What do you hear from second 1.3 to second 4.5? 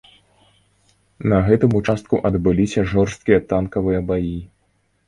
На гэтым участку адбыліся жорсткія танкавыя баі.